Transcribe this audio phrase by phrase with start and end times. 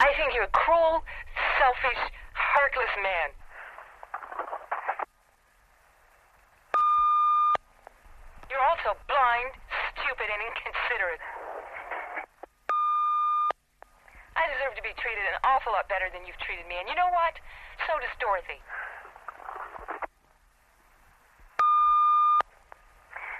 [0.00, 1.04] I think you're a cruel,
[1.60, 2.00] selfish,
[2.32, 3.28] heartless man.
[8.48, 9.52] You're also blind,
[10.00, 11.20] stupid, and inconsiderate.
[14.40, 16.96] I deserve to be treated an awful lot better than you've treated me, and you
[16.96, 17.36] know what?
[17.84, 18.56] So does Dorothy.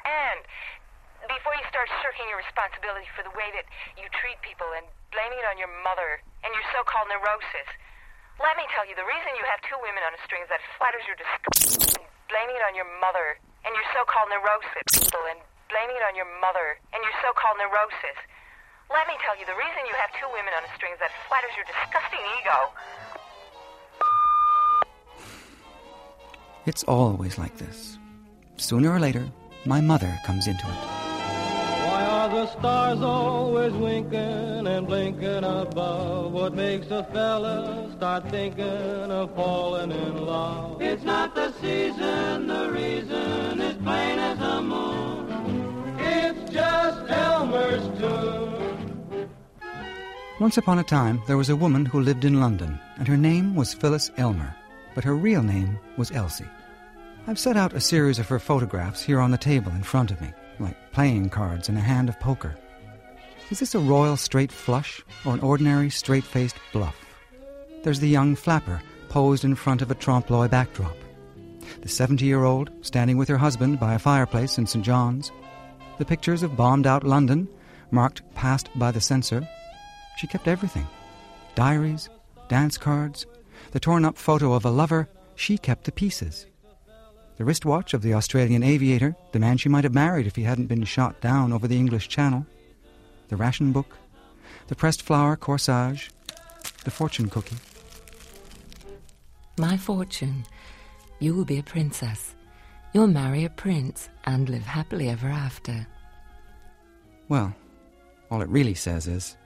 [0.04, 0.44] And
[1.24, 3.64] before you start shirking your responsibility for the way that
[3.96, 7.68] you treat people and blaming it on your mother and your so-called neurosis,
[8.40, 10.64] let me tell you, the reason you have two women on a string is that
[10.80, 12.00] flatters your disgust.
[12.32, 13.36] Blaming it on your mother
[13.66, 18.18] and your so-called neurosis, and blaming it on your mother and your so-called neurosis.
[18.88, 21.12] Let me tell you, the reason you have two women on a string is that
[21.28, 22.58] flatters your disgusting ego.
[26.66, 27.98] It's always like this.
[28.56, 29.28] Sooner or later,
[29.66, 30.99] my mother comes into it.
[32.40, 36.32] Why are the stars always winking and blinking above?
[36.32, 40.80] What makes a fella start thinking of falling in love?
[40.80, 45.98] It's not the season, the reason is plain as the moon.
[45.98, 49.28] It's just Elmer's tune.
[50.40, 53.54] Once upon a time, there was a woman who lived in London, and her name
[53.54, 54.56] was Phyllis Elmer,
[54.94, 56.48] but her real name was Elsie.
[57.26, 60.22] I've set out a series of her photographs here on the table in front of
[60.22, 62.56] me, like playing cards in a hand of poker.
[63.50, 66.96] Is this a royal straight flush or an ordinary straight faced bluff?
[67.82, 70.96] There's the young flapper posed in front of a trompe l'oeil backdrop.
[71.82, 74.84] The 70 year old standing with her husband by a fireplace in St.
[74.84, 75.32] John's.
[75.98, 77.48] The pictures of bombed out London,
[77.90, 79.46] marked passed by the censor.
[80.16, 80.86] She kept everything
[81.54, 82.08] diaries,
[82.48, 83.26] dance cards,
[83.72, 85.08] the torn up photo of a lover.
[85.34, 86.46] She kept the pieces
[87.40, 90.66] the wristwatch of the Australian aviator, the man she might have married if he hadn't
[90.66, 92.44] been shot down over the English Channel,
[93.28, 93.96] the ration book,
[94.66, 96.10] the pressed flower corsage,
[96.84, 97.56] the fortune cookie.
[99.56, 100.44] My fortune.
[101.18, 102.34] You will be a princess.
[102.92, 105.86] You'll marry a prince and live happily ever after.
[107.30, 107.54] Well,
[108.30, 109.38] all it really says is,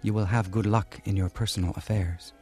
[0.00, 2.32] you will have good luck in your personal affairs.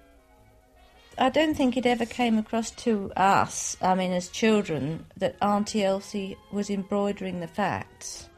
[1.21, 5.85] I don't think it ever came across to us, I mean, as children, that Auntie
[5.85, 8.31] Elsie was embroidering the facts.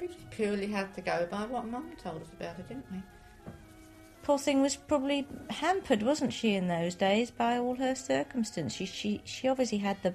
[0.00, 3.02] We just purely had to go by what Mum told us about it, didn't we?
[4.22, 8.74] Poor thing was probably hampered, wasn't she, in those days by all her circumstances.
[8.74, 10.14] She, she, she obviously had the,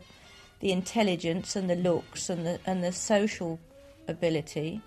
[0.62, 3.60] the intelligence and the looks and the, and the social
[4.08, 4.82] ability.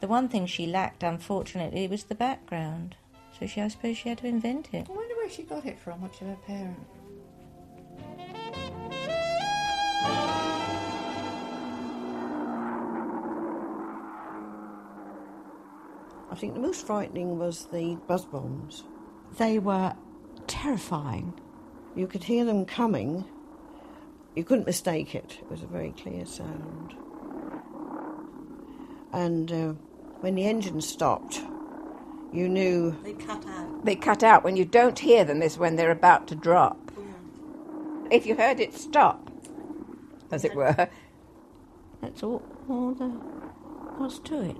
[0.00, 2.96] The one thing she lacked, unfortunately, was the background.
[3.38, 4.86] So she, I suppose she had to invent it.
[4.88, 6.90] I wonder where she got it from, which of her parents.
[16.30, 18.84] I think the most frightening was the buzz bombs.
[19.38, 19.94] They were
[20.46, 21.38] terrifying.
[21.94, 23.24] You could hear them coming.
[24.34, 25.38] You couldn't mistake it.
[25.40, 26.94] It was a very clear sound.
[29.12, 29.72] And uh,
[30.20, 31.42] when the engine stopped,
[32.36, 32.96] you knew.
[33.02, 33.84] They cut out.
[33.84, 34.44] They cut out.
[34.44, 36.92] When you don't hear them is when they're about to drop.
[38.10, 39.30] If you heard it stop,
[40.30, 40.88] as it were.
[42.00, 43.10] That's all, all there
[43.98, 44.56] was to it.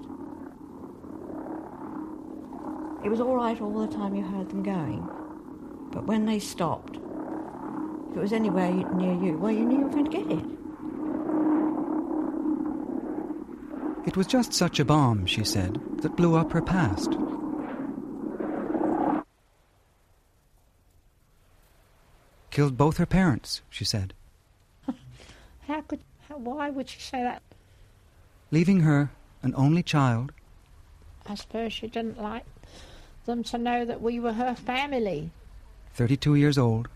[3.04, 5.06] It was all right all the time you heard them going,
[5.92, 6.96] but when they stopped,
[8.10, 10.44] if it was anywhere near you, well, you knew you were going to get it.
[14.08, 17.16] It was just such a bomb, she said, that blew up her past.
[22.56, 24.14] Killed both her parents, she said.
[25.68, 27.42] How could, how, why would she say that?
[28.50, 29.10] Leaving her
[29.42, 30.32] an only child.
[31.26, 32.46] I suppose she didn't like
[33.26, 35.32] them to know that we were her family.
[35.92, 36.88] 32 years old,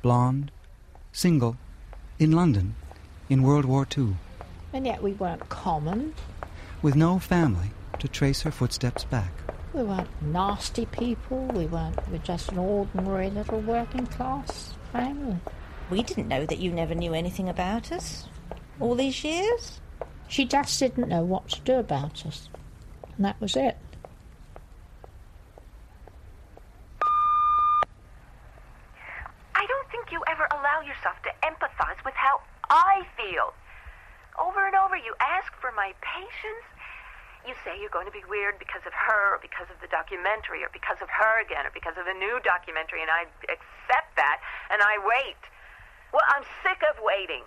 [0.00, 0.50] blonde,
[1.12, 1.58] single,
[2.18, 2.74] in London,
[3.28, 4.16] in World War II.
[4.72, 6.14] And yet we weren't common.
[6.80, 9.32] With no family to trace her footsteps back.
[9.74, 11.44] We weren't nasty people.
[11.48, 11.98] We weren't.
[12.06, 15.36] We were just an ordinary little working class family.
[15.90, 18.26] We didn't know that you never knew anything about us
[18.80, 19.80] all these years.
[20.28, 22.48] She just didn't know what to do about us.
[23.16, 23.76] And that was it.
[29.54, 33.54] I don't think you ever allow yourself to empathize with how I feel.
[34.38, 36.66] Over and over, you ask for my patience.
[37.46, 40.66] You say you're going to be weird because of her, or because of the documentary,
[40.66, 44.42] or because of her again, or because of the new documentary, and I accept that,
[44.70, 45.36] and I wait.
[46.12, 47.42] Well, I'm sick of waiting.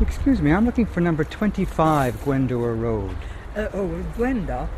[0.00, 3.16] Excuse me, I'm looking for number 25 Gwendor Road.
[3.56, 4.68] Uh, oh, Gwenda.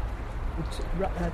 [0.59, 1.31] It's, uh,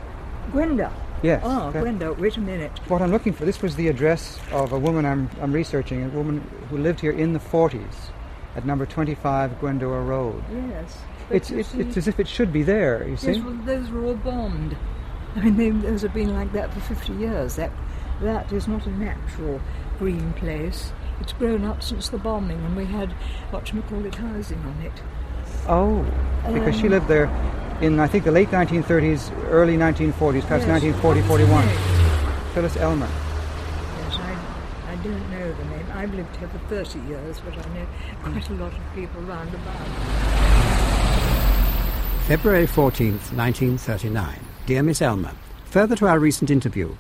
[0.51, 0.93] Gwenda.
[1.23, 1.41] Yes.
[1.45, 2.73] Oh, that- Gwenda, wait a minute.
[2.89, 6.09] What I'm looking for, this was the address of a woman I'm, I'm researching, a
[6.09, 8.11] woman who lived here in the 40s
[8.57, 10.43] at number 25 Gwendor Road.
[10.51, 10.99] Yes.
[11.31, 13.33] It's, see- it's as if it should be there, you see?
[13.33, 14.77] Yes, well, those were all bombed.
[15.37, 17.57] I mean, they, those have been like that for 50 years.
[17.57, 17.71] That,
[18.23, 19.61] that is not a natural
[19.99, 20.93] green place.
[21.21, 23.13] It's grown up since the bombing, and we had,
[23.51, 24.93] what you call it, housing on it.
[25.69, 26.05] Oh,
[26.53, 27.25] because she Um, lived there
[27.81, 30.83] in, I think, the late 1930s, early 1940s, perhaps Yes.
[30.83, 31.69] 1940, What 41.
[32.55, 33.07] Phyllis Elmer.
[33.09, 35.86] Yes, I, I don't know the name.
[35.97, 37.87] I've lived here for 30 years, but I know
[38.23, 39.87] quite a lot of people round about.
[42.27, 44.41] February 14th, 1939.
[44.67, 45.33] Dear Miss Elmer,
[45.65, 46.95] further to our recent interview.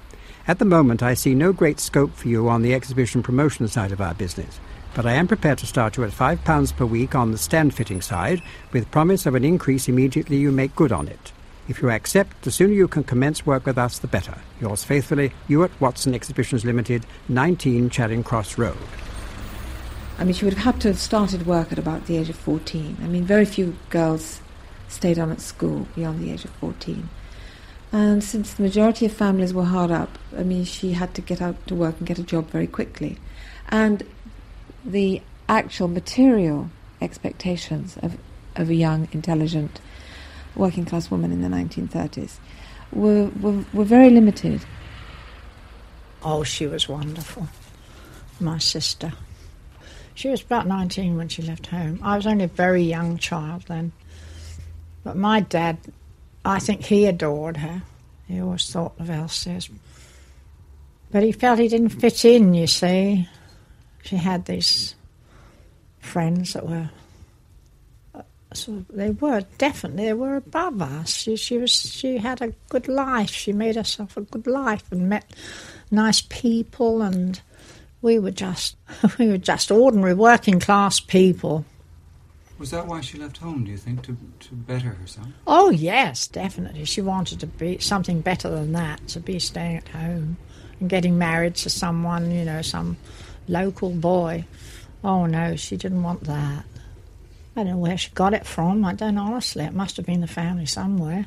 [0.48, 3.92] At the moment, I see no great scope for you on the exhibition promotion side
[3.92, 4.60] of our business,
[4.94, 8.00] but I am prepared to start you at £5 per week on the stand fitting
[8.00, 8.40] side,
[8.72, 11.32] with promise of an increase immediately you make good on it.
[11.68, 14.38] If you accept, the sooner you can commence work with us, the better.
[14.60, 18.76] Yours faithfully, Ewart Watson Exhibitions Limited, 19 Charing Cross Road.
[20.18, 22.36] I mean, she would have had to have started work at about the age of
[22.36, 22.98] 14.
[23.02, 24.40] I mean, very few girls
[24.88, 27.08] stayed on at school beyond the age of 14.
[27.92, 31.42] And since the majority of families were hard up, I mean, she had to get
[31.42, 33.18] out to work and get a job very quickly.
[33.68, 34.04] And
[34.84, 36.70] the actual material
[37.00, 38.16] expectations of,
[38.54, 39.80] of a young, intelligent,
[40.56, 42.38] working class woman in the 1930s
[42.92, 44.64] were, were, were very limited.
[46.22, 47.48] Oh, she was wonderful.
[48.40, 49.12] My sister.
[50.14, 52.00] She was about 19 when she left home.
[52.02, 53.92] I was only a very young child then.
[55.04, 55.78] But my dad,
[56.44, 57.82] I think he adored her.
[58.26, 59.68] He always thought of Elsie as.
[61.10, 63.28] But he felt he didn't fit in, you see.
[64.02, 64.94] She had these
[66.00, 66.90] friends that were.
[68.56, 71.12] So they were definitely they were above us.
[71.12, 73.30] She, she was she had a good life.
[73.30, 75.30] She made herself a good life and met
[75.90, 77.40] nice people, and
[78.00, 78.76] we were just
[79.18, 81.64] we were just ordinary working class people.
[82.58, 85.26] Was that why she left home, do you think, to, to better herself?
[85.46, 86.86] Oh yes, definitely.
[86.86, 89.06] She wanted to be something better than that.
[89.08, 90.38] To be staying at home
[90.80, 92.96] and getting married to someone, you know, some
[93.48, 94.46] local boy.
[95.04, 96.64] Oh no, she didn't want that.
[97.58, 98.84] I don't know where she got it from.
[98.84, 99.64] I don't honestly.
[99.64, 101.26] It must have been the family somewhere.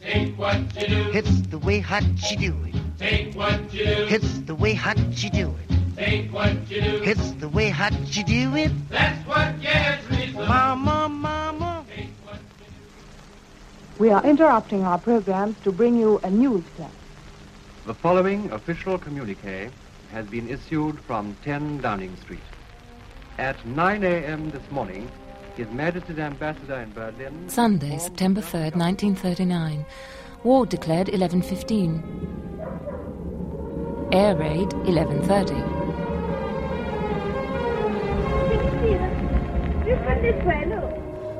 [0.00, 1.10] Take what you do.
[1.12, 2.76] It's the way hot she do it.
[3.00, 4.06] Take what you do.
[4.08, 5.76] It's the way hot she do it.
[5.96, 7.02] Take what you do.
[7.02, 8.70] It's the way hot she do it.
[8.90, 10.46] That's what gets me so.
[10.46, 11.84] Mama, mama.
[13.98, 16.92] We are interrupting our program to bring you a news flash.
[17.86, 19.70] The following official communique
[20.12, 22.38] has been issued from 10 Downing Street.
[23.38, 24.50] At 9 a.m.
[24.50, 25.10] this morning,
[25.56, 27.48] His Majesty's Ambassador in Berlin...
[27.48, 29.86] Sunday, September 3rd, 1939.
[30.44, 32.02] War declared 11.15.
[34.12, 35.86] Air raid 11.30.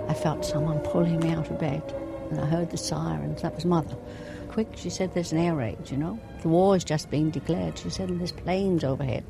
[0.09, 1.83] I felt someone pulling me out of bed,
[2.31, 3.43] and I heard the sirens.
[3.43, 3.97] That was Mother.
[4.49, 6.19] Quick, she said, there's an air raid, you know.
[6.41, 7.77] The war has just been declared.
[7.77, 9.25] She said, and there's planes overhead.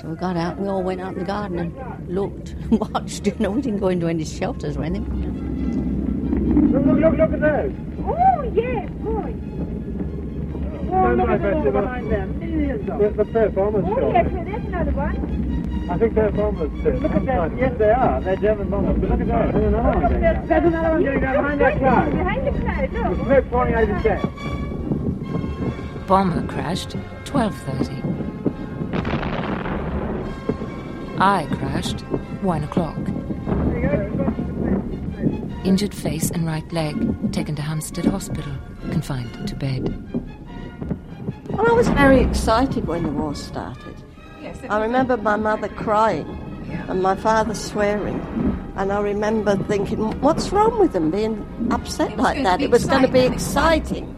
[0.00, 3.26] So we got out, we all went out in the garden and looked and watched.
[3.26, 6.70] You know, we didn't go into any shelters or anything.
[6.70, 7.72] Look, look, look, look at those.
[8.04, 9.34] Oh, yes, boy.
[10.88, 12.38] Oh, Stand look by, at the Betsy, behind them.
[12.38, 15.88] Millions of The, the fair farmers Oh, yes, well, there's another one.
[15.90, 16.92] I think they're bombers too.
[16.98, 17.56] Look at that.
[17.58, 18.20] Yes, they are.
[18.20, 18.98] They're German bombers.
[19.00, 19.52] But look at that.
[19.52, 20.20] There's another one going.
[20.20, 22.10] There's another one going down behind that car.
[22.10, 23.24] Behind the cloud, The look.
[23.26, 24.22] smoke pouring out of his.
[26.06, 26.90] Bomber crashed
[27.24, 28.15] 12.30.
[31.18, 32.00] I crashed
[32.42, 32.98] 1 o'clock.
[35.64, 38.52] Injured face and right leg, taken to Hampstead Hospital,
[38.90, 39.82] confined to bed.
[41.48, 43.96] Well, I was very excited when the war started.
[44.68, 46.28] I remember my mother crying
[46.88, 48.20] and my father swearing.
[48.76, 52.60] And I remember thinking, what's wrong with them being upset like that?
[52.60, 54.04] It was going to be exciting.
[54.04, 54.15] exciting.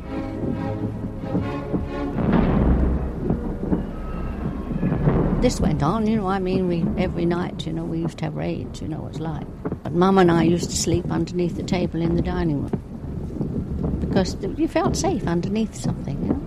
[5.49, 6.27] This went on, you know.
[6.27, 9.13] I mean, we every night, you know, we used to have raids, you know what
[9.13, 9.47] it's like.
[9.83, 14.37] But Mum and I used to sleep underneath the table in the dining room because
[14.59, 16.45] you felt safe underneath something, you know.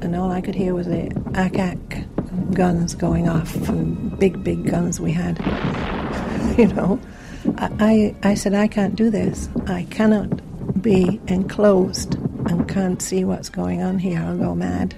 [0.00, 2.06] And all I could hear was the ack-ack
[2.54, 3.54] guns going off,
[4.18, 5.36] big, big guns we had.
[6.58, 6.98] you know,
[7.58, 9.50] I, I said, I can't do this.
[9.66, 14.20] I cannot be enclosed and can't see what's going on here.
[14.20, 14.94] I'll go mad.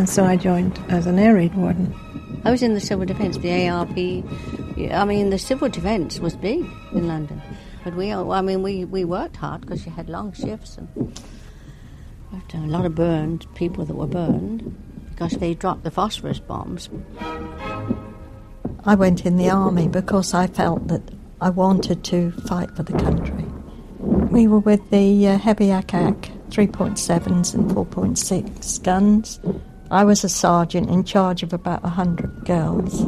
[0.00, 1.94] And so I joined as an air raid warden.
[2.46, 3.98] I was in the civil defence, the ARP.
[3.98, 7.42] I mean, the civil defence was big in London,
[7.84, 10.88] but we, I mean, we, we worked hard because you had long shifts and
[12.54, 14.74] a lot of burned people that were burned
[15.10, 16.88] because they dropped the phosphorus bombs.
[18.86, 21.02] I went in the army because I felt that
[21.42, 23.44] I wanted to fight for the country.
[23.98, 29.40] We were with the uh, heavy ack-ack 3.7s and 4.6 guns.
[29.92, 33.04] I was a sergeant in charge of about 100 girls.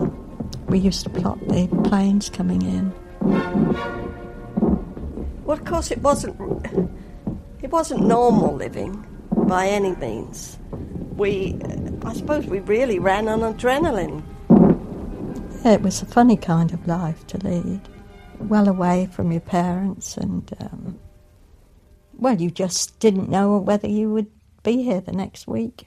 [0.66, 2.92] We used to plot the planes coming in.
[5.44, 6.36] Well, of course, it wasn't.
[7.62, 9.06] It wasn't normal living
[9.46, 10.58] by any means.
[11.14, 11.56] We,
[12.04, 14.24] I suppose, we really ran on adrenaline.
[15.64, 17.80] It was a funny kind of life to lead,
[18.40, 20.98] well away from your parents, and um,
[22.14, 24.30] well, you just didn't know whether you would
[24.64, 25.86] be here the next week.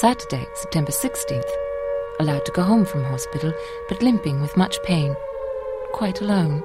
[0.00, 1.44] Saturday, September 16th.
[2.20, 3.52] Allowed to go home from hospital,
[3.86, 5.14] but limping with much pain.
[5.92, 6.62] Quite alone.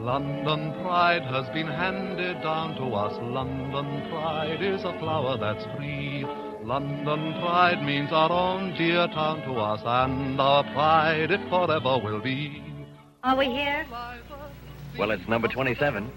[0.00, 3.12] London pride has been handed down to us.
[3.20, 6.24] London pride is a flower that's free.
[6.64, 12.22] London pride means our own dear town to us, and our pride it forever will
[12.22, 12.71] be.
[13.24, 13.86] Are we here?
[14.98, 16.10] Well, it's number 27.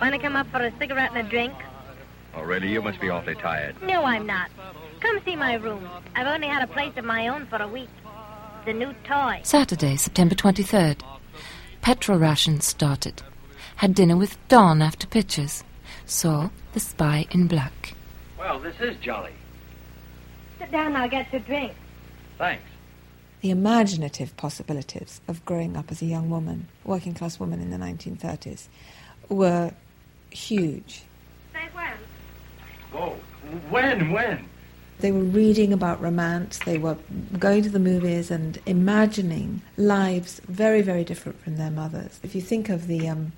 [0.00, 1.54] Want to come up for a cigarette and a drink?
[2.34, 2.68] Oh, really?
[2.68, 3.80] You must be awfully tired.
[3.82, 4.50] No, I'm not.
[4.98, 5.88] Come see my room.
[6.16, 7.88] I've only had a place of my own for a week.
[8.60, 9.40] It's a new toy.
[9.44, 11.00] Saturday, September 23rd.
[11.80, 13.22] Petrol rations started.
[13.76, 15.62] Had dinner with Don after pictures.
[16.06, 17.94] Saw The Spy in Black.
[18.36, 19.32] Well, this is jolly.
[20.58, 21.72] Sit down I'll get your drink.
[22.36, 22.64] Thanks.
[23.40, 27.76] The imaginative possibilities of growing up as a young woman, working class woman in the
[27.76, 28.66] 1930s,
[29.28, 29.72] were
[30.30, 31.02] huge.
[31.52, 31.92] Say when?
[32.92, 33.16] Whoa.
[33.70, 34.10] When?
[34.10, 34.48] When?
[35.00, 36.96] They were reading about romance, they were
[37.38, 42.18] going to the movies and imagining lives very, very different from their mothers.
[42.24, 43.30] If you think of the, um,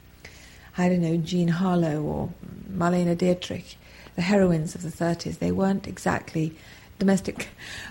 [0.79, 2.31] I don't know, Jean Harlow or
[2.73, 3.77] Marlene Dietrich,
[4.17, 6.57] the heroines of the 30s, they weren't exactly
[7.01, 7.49] domestic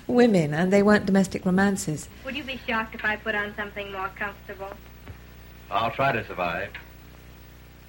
[0.07, 2.07] women and they weren't domestic romances.
[2.23, 4.71] Would you be shocked if I put on something more comfortable?
[5.69, 6.69] I'll try to survive.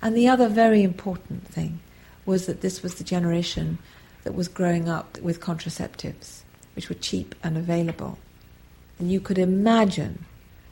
[0.03, 1.79] And the other very important thing
[2.27, 3.79] was that this was the generation
[4.25, 6.43] that was growing up with contraceptives,
[6.75, 8.19] which were cheap and available.
[8.99, 10.25] And you could imagine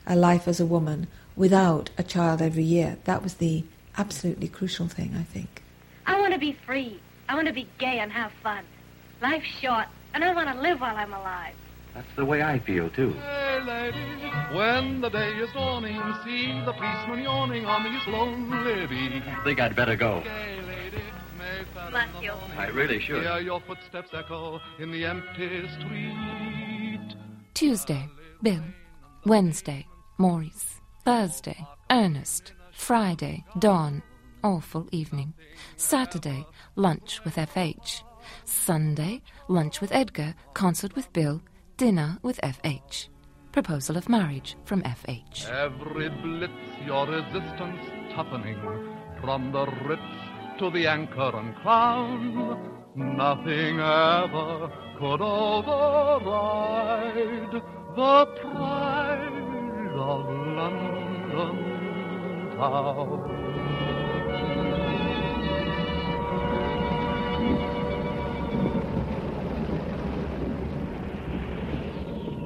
[0.06, 2.98] a life as a woman without a child every year.
[3.04, 3.64] That was the
[3.96, 5.62] absolutely crucial thing, I think.
[6.06, 7.00] I want to be free.
[7.28, 8.64] I want to be gay and have fun.
[9.20, 11.54] Life's short, and I want to live while I'm alive.
[11.94, 13.12] That's the way I feel, too.
[13.12, 19.26] Hey, lady, when the day is dawning, see the policeman yawning on these lonely beats.
[19.44, 20.20] Think I'd better go.
[20.20, 21.02] Hey, lady,
[21.90, 22.32] Bless you.
[22.56, 23.22] I really should.
[23.22, 27.14] Hear your footsteps echo in the empty street.
[27.54, 28.08] Tuesday,
[28.42, 28.62] Bill.
[29.24, 29.86] Wednesday,
[30.18, 30.80] Maurice.
[31.04, 31.56] Thursday,
[31.90, 32.52] Ernest.
[32.72, 34.02] Friday, Dawn.
[34.44, 35.34] Awful evening.
[35.76, 36.46] Saturday,
[36.76, 38.02] lunch with FH.
[38.44, 41.40] Sunday, lunch with Edgar, concert with Bill,
[41.76, 43.08] dinner with FH.
[43.52, 45.48] Proposal of marriage from FH.
[45.48, 46.52] Every blitz,
[46.86, 48.60] your resistance toughening.
[49.20, 50.02] From the Ritz
[50.58, 52.58] to the Anchor and Crown,
[52.94, 56.42] nothing ever could override
[57.96, 61.78] the pride of London
[62.58, 63.47] town.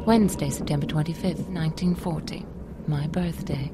[0.06, 2.44] Wednesday, September 25th, 1940.
[2.88, 3.70] My birthday.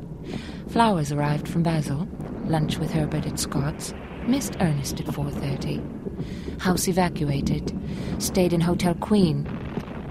[0.68, 2.06] Flowers arrived from Basil.
[2.44, 3.94] Lunch with Herbert at Scott's.
[4.26, 6.60] Missed Ernest at 4.30.
[6.60, 7.74] House evacuated.
[8.18, 9.48] Stayed in Hotel Queen.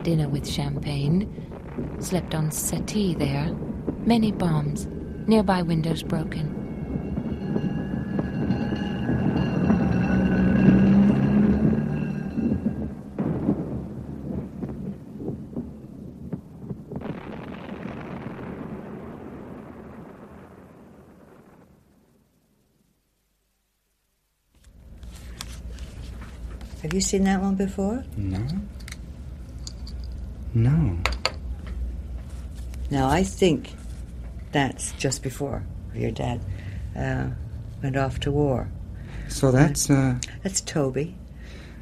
[0.02, 1.30] Dinner with champagne.
[2.00, 3.54] Slept on settee there.
[4.00, 4.88] Many bombs.
[5.28, 6.58] Nearby windows broken.
[26.84, 28.04] Have you seen that one before?
[28.18, 28.44] No.
[30.54, 30.98] No.
[32.90, 33.74] Now, I think
[34.52, 35.64] that's just before
[35.94, 36.42] your dad
[36.96, 37.28] uh,
[37.84, 38.68] went off to war.
[39.30, 41.14] So that's uh, That's Toby,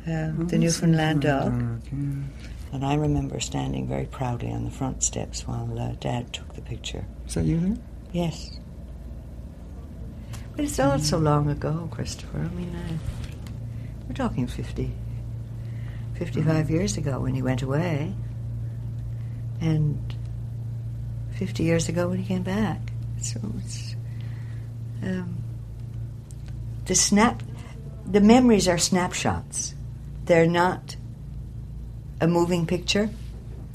[0.07, 1.51] uh, the Newfoundland dog.
[1.57, 2.74] dog, yeah.
[2.74, 6.62] And I remember standing very proudly on the front steps while uh, Dad took the
[6.62, 7.05] picture.
[7.27, 7.77] is that you there?
[8.12, 8.57] Yes.
[10.55, 12.39] But it's all so long ago, Christopher.
[12.39, 12.98] I mean, uh,
[14.07, 14.91] we're talking 50,
[16.15, 18.13] 55 years ago when he went away.
[19.62, 20.15] And
[21.36, 22.79] 50 years ago when he came back.
[23.22, 23.95] So it's.
[25.03, 25.38] Um,
[26.86, 27.43] the snap.
[28.05, 29.74] The memories are snapshots.
[30.25, 30.95] They're not
[32.22, 33.10] a moving picture.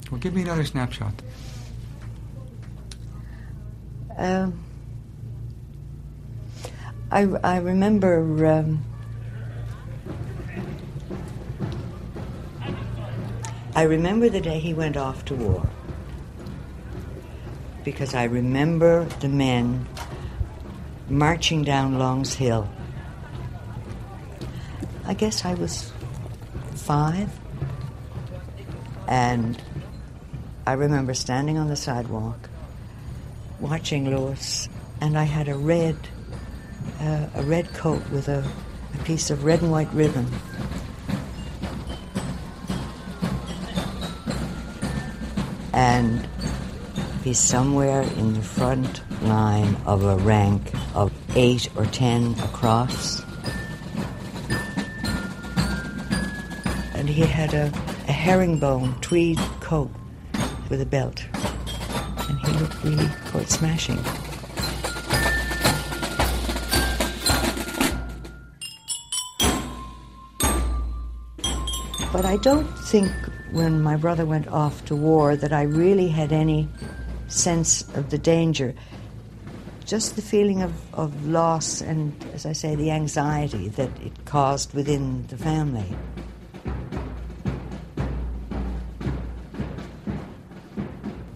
[0.09, 1.13] Well, give me another snapshot.
[4.17, 4.63] Um,
[7.11, 8.85] I, I remember um,
[13.73, 15.69] I remember the day he went off to war
[17.85, 19.87] because I remember the men
[21.09, 22.69] marching down Long's Hill.
[25.05, 25.91] I guess I was
[26.75, 27.31] five,
[29.07, 29.61] and
[30.67, 32.49] I remember standing on the sidewalk
[33.61, 34.67] watching Lewis,
[34.99, 35.95] and I had a red,
[36.99, 38.43] uh, a red coat with a,
[38.93, 40.27] a piece of red and white ribbon.
[47.31, 50.61] He's somewhere in the front line of a rank
[50.93, 53.21] of eight or ten across.
[56.93, 57.67] And he had a,
[58.09, 59.89] a herringbone tweed coat
[60.69, 61.23] with a belt
[62.27, 63.95] and he looked really quite smashing.
[72.11, 73.09] But I don't think
[73.53, 76.67] when my brother went off to war that I really had any
[77.31, 78.73] sense of the danger.
[79.85, 84.73] Just the feeling of, of loss and, as I say, the anxiety that it caused
[84.73, 85.95] within the family.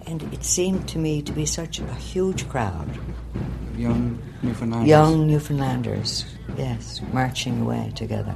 [0.05, 2.89] And it seemed to me to be such a huge crowd.
[3.75, 4.87] Young Newfoundlanders.
[4.87, 6.25] Young Newfoundlanders,
[6.57, 8.35] yes, marching away together.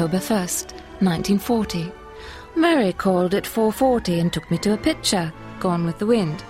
[0.00, 1.92] October 1st, 1940.
[2.56, 6.42] Murray called at 4.40 and took me to a picture, Gone with the Wind.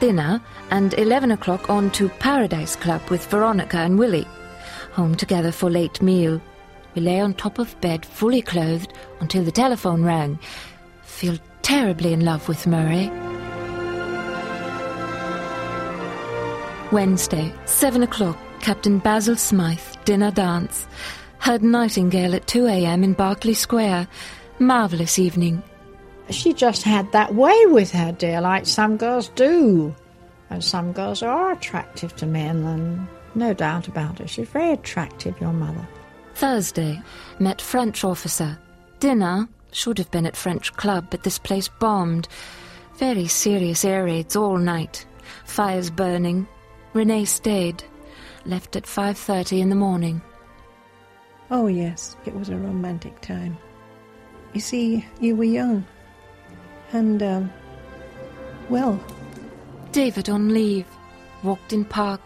[0.00, 4.26] Dinner, and 11 o'clock on to Paradise Club with Veronica and Willie.
[4.92, 6.40] Home together for late meal.
[6.94, 10.38] We lay on top of bed, fully clothed, until the telephone rang.
[11.02, 13.10] Feel terribly in love with Murray.
[16.90, 20.86] Wednesday, 7 o'clock, Captain Basil Smythe, dinner dance.
[21.38, 23.04] Heard Nightingale at 2 a.m.
[23.04, 24.08] in Berkeley Square.
[24.58, 25.62] Marvellous evening.
[26.30, 29.94] She just had that way with her, dear, like some girls do.
[30.50, 34.30] And some girls are attractive to men, and no doubt about it.
[34.30, 35.86] She's very attractive, your mother.
[36.34, 37.00] Thursday,
[37.38, 38.58] met French officer.
[38.98, 42.28] Dinner should have been at French club, but this place bombed.
[42.96, 45.06] Very serious air raids all night.
[45.44, 46.48] Fires burning.
[46.92, 47.84] Renee stayed.
[48.46, 50.22] Left at 5.30 in the morning.
[51.50, 53.56] Oh, yes, it was a romantic time.
[54.52, 55.84] You see, you were young.
[56.92, 57.52] And, um,
[58.68, 59.00] well,
[59.92, 60.86] David on leave.
[61.42, 62.20] Walked in park.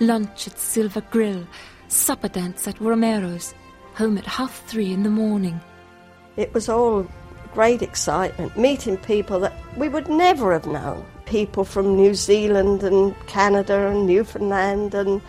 [0.00, 1.46] Lunch at Silver Grill.
[1.88, 3.54] Supper dance at Romano's.
[3.94, 5.60] Home at half three in the morning.
[6.36, 7.06] It was all
[7.54, 11.06] great excitement, meeting people that we would never have known.
[11.24, 15.22] People from New Zealand and Canada and Newfoundland and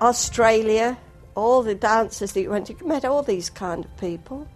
[0.00, 0.98] Australia,
[1.34, 4.46] all the dances that you went to, you met all these kind of people.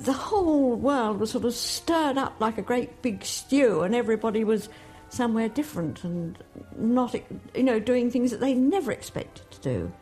[0.00, 4.44] the whole world was sort of stirred up like a great big stew, and everybody
[4.44, 4.68] was
[5.10, 6.38] somewhere different and
[6.76, 7.14] not,
[7.54, 9.92] you know, doing things that they never expected to do.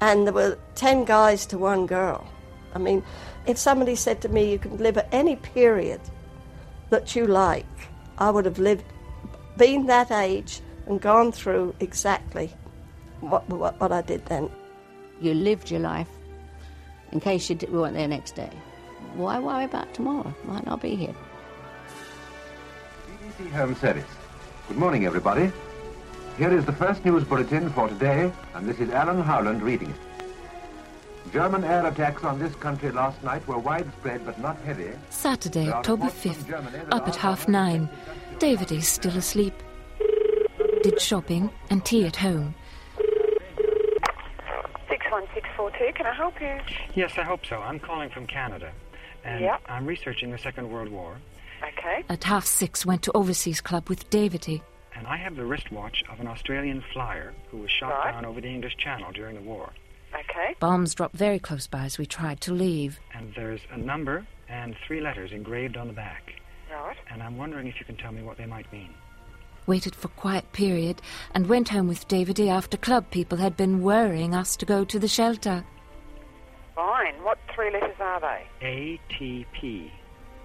[0.00, 2.26] And there were 10 guys to one girl.
[2.74, 3.02] I mean,
[3.46, 6.00] if somebody said to me, you can live at any period
[6.90, 7.66] that you like,
[8.16, 8.84] I would have lived,
[9.58, 12.50] been that age, and gone through exactly
[13.20, 14.50] what, what, what I did then.
[15.20, 16.08] You lived your life
[17.12, 18.50] in case you weren't there next day.
[19.14, 20.32] Why worry about tomorrow?
[20.44, 21.14] Might not be here.
[23.20, 24.04] BBC Home Service.
[24.68, 25.50] Good morning, everybody.
[26.36, 31.32] Here is the first news bulletin for today, and this is Alan Howland reading it.
[31.32, 34.90] German air attacks on this country last night were widespread but not heavy.
[35.10, 37.88] Saturday, October 5th, Germany up at half nine.
[38.38, 39.54] David is still asleep.
[40.82, 42.54] Did shopping and tea at home.
[45.34, 46.58] 61642, can I help you?
[46.94, 47.60] Yes, I hope so.
[47.60, 48.72] I'm calling from Canada.
[49.24, 49.62] And Yep.
[49.68, 51.16] I'm researching the Second World War.
[51.62, 52.04] Okay.
[52.08, 54.62] At half six, went to Overseas Club with Davity.
[54.94, 58.12] And I have the wristwatch of an Australian flyer who was shot Right.
[58.12, 59.70] down over the English Channel during the war.
[60.14, 60.54] Okay.
[60.60, 62.98] Bombs dropped very close by as we tried to leave.
[63.14, 66.32] And there's a number and three letters engraved on the back.
[66.72, 66.96] Right.
[67.10, 68.94] And I'm wondering if you can tell me what they might mean.
[69.68, 71.02] Waited for quiet period
[71.34, 74.98] and went home with Davity after club people had been worrying us to go to
[74.98, 75.62] the shelter.
[76.74, 77.22] Fine.
[77.22, 78.46] What three letters are they?
[78.62, 79.90] ATP.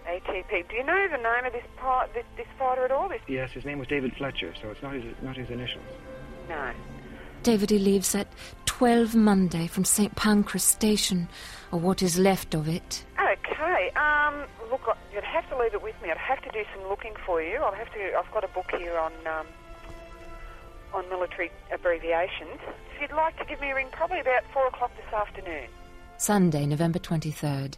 [0.06, 0.68] ATP.
[0.68, 3.08] Do you know the name of this part, this, this fighter at all?
[3.08, 3.22] This?
[3.26, 5.86] Yes, his name was David Fletcher, so it's not his, not his initials.
[6.50, 6.72] No.
[7.44, 8.28] Davity leaves at
[8.66, 10.14] 12 Monday from St.
[10.18, 11.30] Pancras Station,
[11.72, 13.06] or what is left of it.
[13.54, 13.92] Okay.
[13.96, 14.82] Um, look,
[15.14, 16.10] you'd have to leave it with me.
[16.10, 17.58] I'd have to do some looking for you.
[17.58, 18.00] I'll have to.
[18.18, 19.48] I've got a book here on um,
[20.94, 22.60] on military abbreviations.
[22.96, 25.68] If you'd like to give me a ring, probably about four o'clock this afternoon.
[26.18, 27.78] Sunday, November 23rd.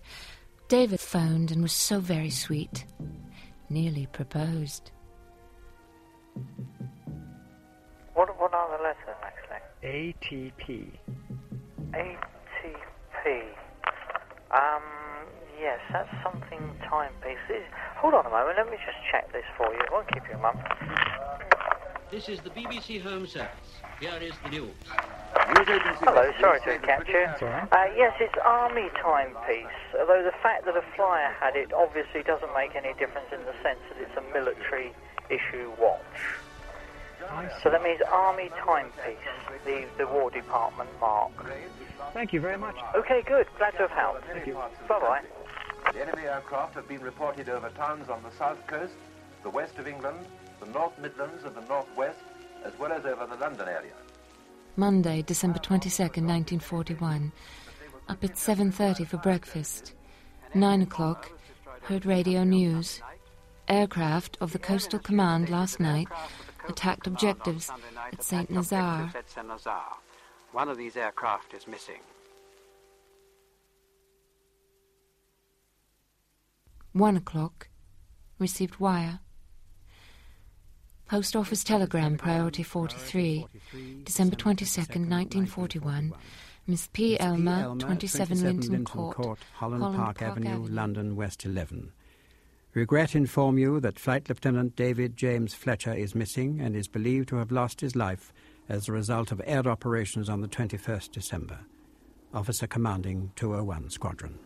[0.67, 2.85] David phoned and was so very sweet.
[3.69, 4.91] Nearly proposed.
[8.13, 10.13] What, what are the letters, actually?
[10.63, 10.91] ATP.
[11.93, 13.41] ATP.
[14.51, 14.83] Um,
[15.65, 17.41] yes, that's something timepiece.
[17.49, 17.65] Is-
[17.97, 19.81] Hold on a moment, let me just check this for you.
[19.81, 20.61] I won't keep you a moment.
[22.13, 23.81] This is the BBC Home Service.
[23.99, 24.77] Here is the news.
[26.05, 27.25] Hello, sorry to catch you.
[27.73, 32.53] Uh, yes, it's Army timepiece, although the fact that a flyer had it obviously doesn't
[32.53, 34.93] make any difference in the sense that it's a military
[35.33, 36.17] issue watch.
[37.63, 39.33] So that means Army timepiece,
[39.65, 41.33] the, the War Department mark.
[42.13, 42.75] Thank you very much.
[42.95, 43.47] Okay, good.
[43.57, 44.25] Glad to have helped.
[44.31, 44.53] Thank you.
[44.87, 45.21] Bye-bye.
[45.93, 48.93] The enemy aircraft have been reported over towns on the south coast,
[49.43, 50.25] the west of England,
[50.59, 52.19] the North Midlands and the North West,
[52.63, 53.93] as well as over the London area.
[54.75, 57.31] Monday, December 22nd, 1941.
[58.09, 59.93] Up at 7.30 for breakfast.
[60.53, 61.31] 9 o'clock,
[61.83, 63.01] heard radio news.
[63.67, 66.07] Aircraft of the Coastal Command last night
[66.67, 67.71] attacked objectives
[68.11, 68.49] at St.
[68.49, 69.11] Nazaire.
[69.15, 69.97] At Saint Nazaire.
[70.51, 71.99] One of these aircraft is missing.
[76.95, 77.67] One o'clock,
[78.39, 79.19] received wire.
[81.09, 83.45] Post Office Telegram, Priority 43,
[84.05, 86.13] December 22nd, 1941.
[86.65, 87.19] Miss P.
[87.19, 91.91] Elmer, Elmer, 27 Linton Court, Holland, Park, Avenue, London, West 11.
[92.73, 97.35] Regret inform you that Flight Lieutenant David James Fletcher is missing and is believed to
[97.35, 98.31] have lost his life
[98.69, 101.59] as a result of air operations on the 21st December.
[102.33, 104.39] Officer Commanding 201 Squadron.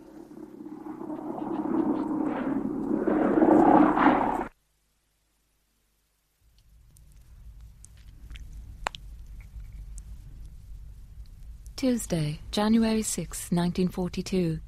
[11.79, 14.59] Tuesday, January 6, 1942.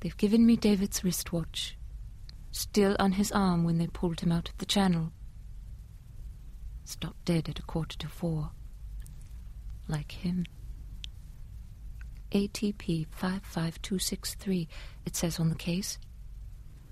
[0.00, 1.78] They've given me David's wristwatch,
[2.50, 5.10] still on his arm when they pulled him out of the channel.
[6.84, 8.50] Stopped dead at a quarter to four.
[9.88, 10.44] Like him.
[12.30, 14.68] ATP 55263,
[15.06, 15.96] it says on the case.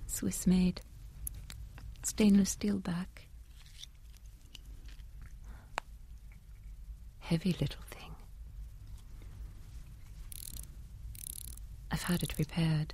[0.06, 0.80] Swiss made.
[2.02, 3.26] Stainless steel back.
[7.18, 7.93] Heavy little thing.
[12.04, 12.92] I've had it repaired.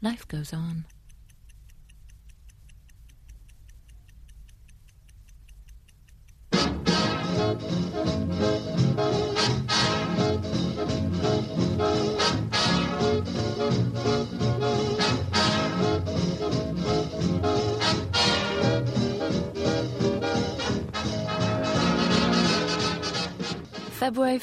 [0.00, 0.84] Life goes on.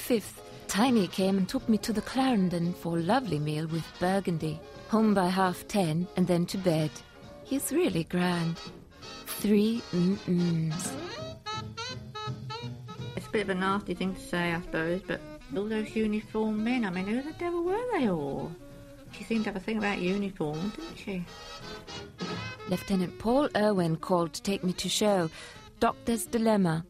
[0.01, 4.59] 5th, Tiny came and took me to the Clarendon for a lovely meal with Burgundy.
[4.89, 6.89] Home by half ten and then to bed.
[7.43, 8.57] He's really grand.
[9.27, 10.93] Three mm-ms.
[13.15, 15.19] It's a bit of a nasty thing to say, I suppose, but
[15.55, 18.51] all those uniformed men, I mean, who the devil were they all?
[19.11, 21.25] She seemed to have a thing about uniforms, didn't she?
[22.69, 25.29] Lieutenant Paul Irwin called to take me to show
[25.79, 26.85] Doctor's Dilemma,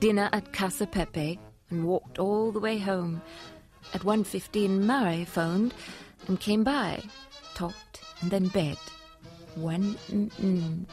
[0.00, 1.38] dinner at Casa Pepe,
[1.70, 3.22] and walked all the way home.
[3.94, 5.74] At 1.15 Murray phoned
[6.28, 7.02] and came by,
[7.54, 8.76] talked, and then bed.
[9.54, 10.84] One mm-mm.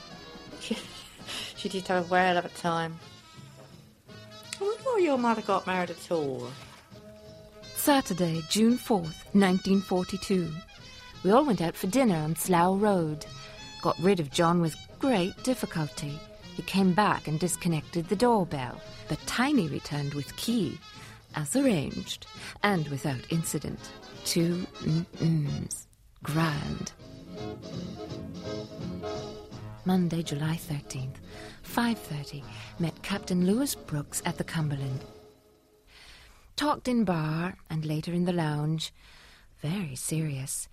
[1.55, 2.97] she did have a whale of a time.
[4.59, 6.49] I wonder why your mother got married at all.
[7.75, 10.49] Saturday, June 4th, 1942.
[11.23, 13.25] We all went out for dinner on Slough Road.
[13.81, 16.19] Got rid of John with great difficulty.
[16.57, 20.79] He came back and disconnected the doorbell, but Tiny returned with key,
[21.35, 22.25] as arranged,
[22.63, 23.79] and without incident.
[24.25, 25.85] Two mm-ms.
[26.23, 26.93] Grand.
[29.85, 31.17] Monday, July 13th,
[31.63, 32.43] 5.30,
[32.79, 35.05] met Captain Lewis Brooks at the Cumberland.
[36.55, 38.91] Talked in bar and later in the lounge.
[39.61, 40.67] Very serious.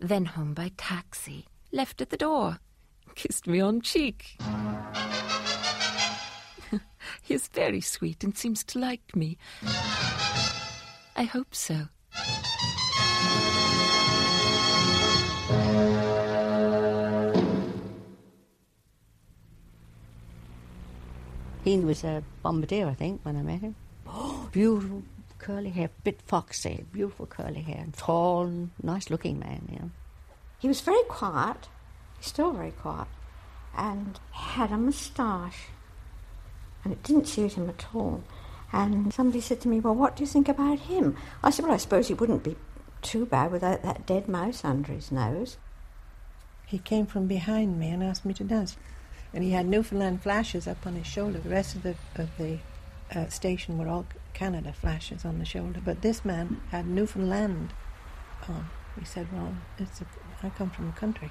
[0.00, 1.46] Then home by taxi.
[1.74, 2.60] Left at the door.
[3.16, 4.36] Kissed me on cheek.
[7.22, 9.36] he is very sweet and seems to like me.
[11.16, 11.88] I hope so.
[21.64, 23.74] He was a bombardier, I think, when I met him.
[24.06, 25.02] Oh, beautiful
[25.40, 29.90] curly hair, bit foxy, beautiful curly hair, tall, nice looking man, you know.
[30.64, 31.68] He was very quiet,
[32.16, 33.08] he's still very quiet,
[33.76, 35.66] and had a moustache,
[36.82, 38.24] and it didn't suit him at all.
[38.72, 41.18] And somebody said to me, Well, what do you think about him?
[41.42, 42.56] I said, Well, I suppose he wouldn't be
[43.02, 45.58] too bad without that dead mouse under his nose.
[46.64, 48.78] He came from behind me and asked me to dance.
[49.34, 51.40] And he had Newfoundland flashes up on his shoulder.
[51.40, 52.60] The rest of the, of the
[53.14, 55.82] uh, station were all Canada flashes on the shoulder.
[55.84, 57.74] But this man had Newfoundland
[58.48, 58.70] on.
[58.98, 60.06] He said, Well, it's a,
[60.44, 61.30] I come from the country.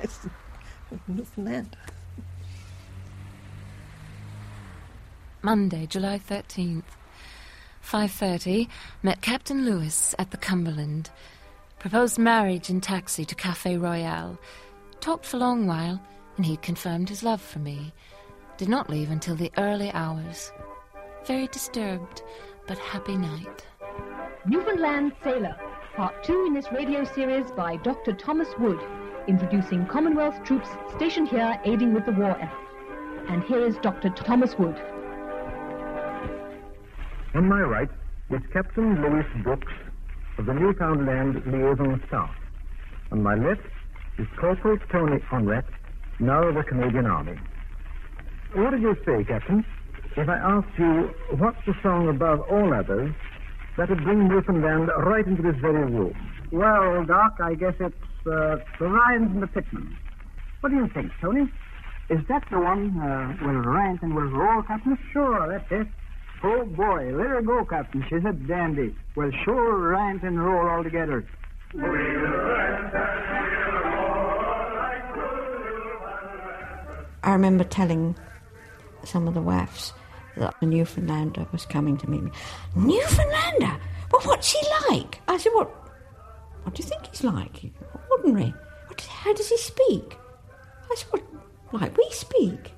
[0.00, 0.20] It's
[1.08, 1.76] Newfoundland.
[5.40, 6.82] Monday, July 13th.
[7.82, 8.68] 5.30,
[9.02, 11.08] met Captain Lewis at the Cumberland.
[11.78, 14.38] Proposed marriage in taxi to Cafe Royal.
[15.00, 16.02] Talked for a long while,
[16.36, 17.94] and he confirmed his love for me.
[18.58, 20.52] Did not leave until the early hours.
[21.24, 22.22] Very disturbed,
[22.66, 23.64] but happy night.
[24.44, 25.56] Newfoundland Sailor,
[25.98, 28.12] part two in this radio series by Dr.
[28.12, 28.78] Thomas Wood,
[29.26, 33.26] introducing Commonwealth troops stationed here aiding with the war effort.
[33.28, 34.10] And here is Dr.
[34.10, 34.76] Thomas Wood.
[37.34, 37.88] On my right
[38.30, 39.72] is Captain Lewis Brooks
[40.38, 42.30] of the Newfoundland Liaison Staff.
[43.10, 43.62] On my left
[44.20, 45.64] is Corporal Tony Onratt,
[46.20, 47.40] now of the Canadian Army.
[48.54, 49.64] What did you say, Captain,
[50.16, 53.12] if I asked you what's the song above all others
[53.78, 56.14] that would bring Newfoundland right into this very room?
[56.50, 57.94] Well, Doc, I guess it's
[58.26, 59.96] uh, the Ryans and the Pittmans.
[60.60, 61.48] What do you think, Tony?
[62.10, 64.98] Is that the one, uh, will rant and will roll, Captain?
[65.12, 65.86] Sure, that's it.
[66.42, 68.04] Oh, boy, let her go, Captain.
[68.08, 68.94] She's a dandy.
[69.14, 71.24] Well, sure rant and roll all together.
[77.22, 78.16] I remember telling
[79.04, 79.92] some of the WAFs
[80.38, 82.30] that a Newfoundlander was coming to meet me.
[82.74, 83.80] Newfoundlander?
[84.10, 85.20] Well, what's he like?
[85.28, 85.68] I said, what?
[86.62, 87.62] What do you think he's like?
[88.10, 88.54] Ordinary.
[88.86, 90.16] What, how does he speak?
[90.90, 91.22] I said, what?
[91.72, 92.72] Like we speak.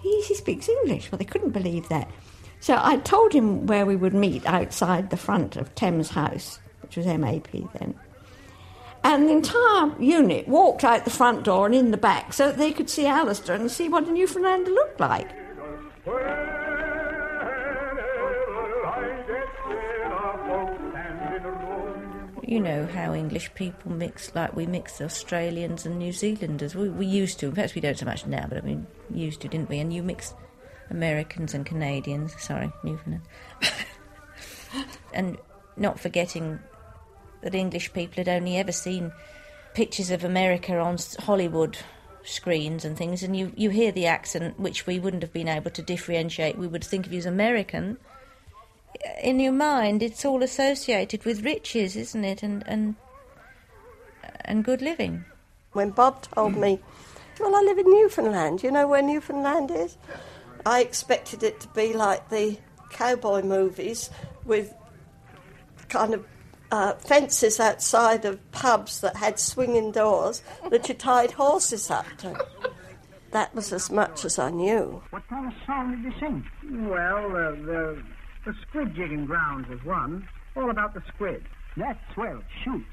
[0.00, 1.12] He, he speaks English.
[1.12, 2.10] Well, they couldn't believe that.
[2.60, 6.96] So I told him where we would meet outside the front of Thames House, which
[6.96, 7.94] was MAP then.
[9.02, 12.58] And the entire unit walked out the front door and in the back so that
[12.58, 15.30] they could see Alistair and see what a Newfoundlander looked like.
[22.50, 26.74] You know how English people mix, like we mix Australians and New Zealanders.
[26.74, 27.52] We, we used to.
[27.52, 29.78] Perhaps we don't so much now, but I mean, used to, didn't we?
[29.78, 30.34] And you mix
[30.90, 32.34] Americans and Canadians.
[32.42, 33.22] Sorry, Newfoundland.
[35.14, 35.38] and
[35.76, 36.58] not forgetting
[37.42, 39.12] that English people had only ever seen
[39.74, 41.78] pictures of America on Hollywood
[42.24, 45.70] screens and things, and you, you hear the accent, which we wouldn't have been able
[45.70, 46.58] to differentiate.
[46.58, 47.98] We would think of you as American.
[49.22, 52.42] In your mind, it's all associated with riches, isn't it?
[52.42, 52.96] And and
[54.44, 55.24] and good living.
[55.72, 56.80] When Bob told me,
[57.38, 58.62] well, I live in Newfoundland.
[58.62, 59.96] You know where Newfoundland is?
[60.66, 62.58] I expected it to be like the
[62.90, 64.10] cowboy movies
[64.44, 64.74] with
[65.88, 66.26] kind of
[66.70, 72.36] uh, fences outside of pubs that had swinging doors that you tied horses up to.
[73.32, 75.02] That was as much as I knew.
[75.10, 76.44] What kind of song did you sing?
[76.88, 78.02] Well, uh, the,
[78.44, 80.28] the squid jigging grounds was one.
[80.56, 81.44] All about the squid.
[81.76, 82.42] That's swell.
[82.64, 82.84] Shoot.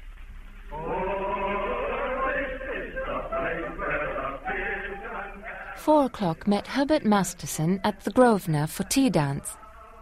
[5.76, 9.56] Four o'clock met Herbert Masterson at the Grosvenor for tea dance.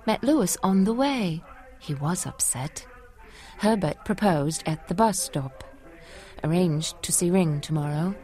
[0.06, 1.42] Met Lewis on the way.
[1.78, 2.86] He was upset.
[3.58, 5.64] Herbert proposed at the bus stop.
[6.42, 8.14] Arranged to see Ring tomorrow.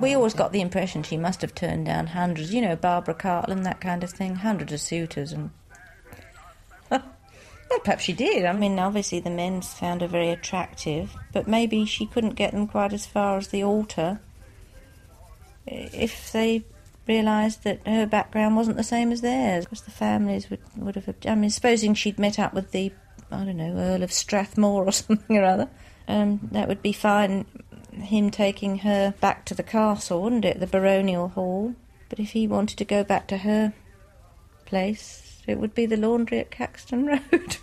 [0.00, 3.64] We always got the impression she must have turned down hundreds, you know, Barbara Cartland,
[3.64, 5.50] that kind of thing, hundreds of suitors, and.
[7.72, 8.44] Well, perhaps she did.
[8.44, 12.66] I mean, obviously the men found her very attractive, but maybe she couldn't get them
[12.66, 14.20] quite as far as the altar
[15.66, 16.64] if they
[17.08, 21.14] realised that her background wasn't the same as theirs, because the families would, would have.
[21.26, 22.92] I mean, supposing she'd met up with the,
[23.30, 25.70] I don't know, Earl of Strathmore or something or other,
[26.08, 27.46] um, that would be fine,
[27.92, 31.74] him taking her back to the castle, wouldn't it, the baronial hall?
[32.10, 33.72] But if he wanted to go back to her
[34.66, 37.56] place, it would be the laundry at Caxton Road.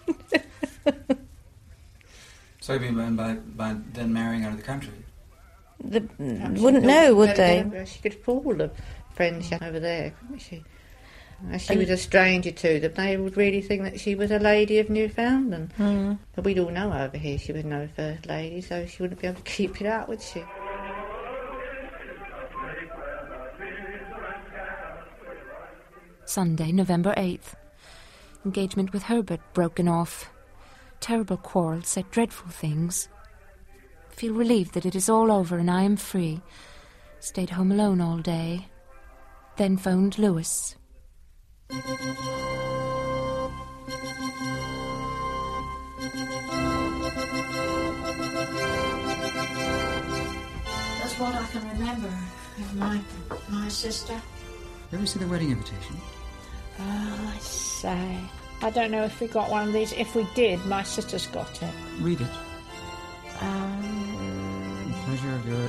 [2.60, 4.94] so you mean by, by then marrying out of the country?
[5.84, 7.86] The, wouldn't know, would they?
[7.86, 8.70] She could pull the
[9.15, 10.63] friends over there, couldn't she?
[11.52, 14.39] As she was a stranger to them, they would really think that she was a
[14.39, 15.74] lady of Newfoundland.
[15.78, 16.20] Mm.
[16.36, 19.28] But we'd all know over here she was no first lady, so she wouldn't be
[19.28, 20.44] able to keep it up, would she?
[26.26, 27.56] Sunday, November 8th.
[28.45, 30.30] Engagement with Herbert broken off.
[31.02, 33.10] Terrible quarrel, said dreadful things.
[34.10, 36.41] Feel relieved that it is all over and I am free.
[37.19, 38.67] Stayed home alone all day.
[39.58, 40.75] Then phoned Lewis.
[41.69, 41.84] That's
[51.19, 53.02] what I can remember of my,
[53.49, 54.13] my sister.
[54.91, 55.97] You ever see the wedding invitation?
[56.80, 57.38] Oh, I
[57.80, 58.20] say.
[58.62, 59.94] I don't know if we got one of these.
[59.94, 61.74] If we did, my sister's got it.
[62.00, 62.28] Read it.
[63.39, 65.68] Um, the pleasure of your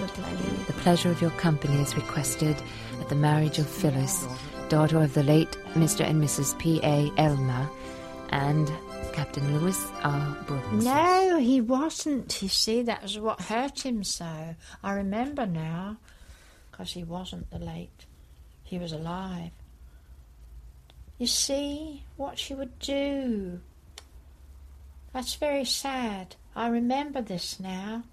[0.67, 2.57] The pleasure of your company is requested
[3.01, 4.27] at the marriage of Phyllis,
[4.69, 6.05] daughter of the late Mr.
[6.05, 6.59] and Mrs.
[6.59, 6.81] P.
[6.83, 7.13] A.
[7.17, 7.71] Elmer,
[8.31, 8.73] and
[9.13, 10.37] Captain Lewis R.
[10.47, 10.85] Brooks.
[10.85, 12.43] No, he wasn't.
[12.43, 14.57] You see, that was what hurt him so.
[14.83, 15.99] I remember now,
[16.71, 18.07] because he wasn't the late.
[18.65, 19.53] He was alive.
[21.21, 23.61] You see what she would do.
[25.13, 26.35] That's very sad.
[26.57, 28.05] I remember this now,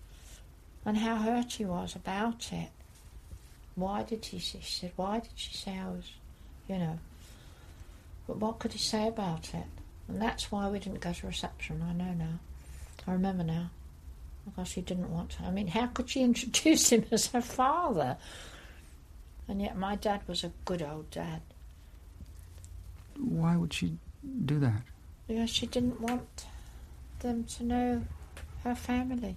[0.85, 2.69] and how hurt he was about it.
[3.75, 4.39] Why did he?
[4.39, 6.11] She said, "Why did she say I was?"
[6.67, 6.99] You know.
[8.27, 9.67] But what could he say about it?
[10.09, 11.81] And that's why we didn't go to reception.
[11.81, 12.39] I know now.
[13.07, 13.69] I remember now.
[14.43, 15.43] Because she didn't want to.
[15.43, 18.17] I mean, how could she introduce him as her father?
[19.47, 21.41] And yet, my dad was a good old dad.
[23.19, 23.97] Why would she
[24.45, 24.82] do that?
[25.27, 26.45] Because she didn't want
[27.19, 28.06] them to know
[28.63, 29.36] her family.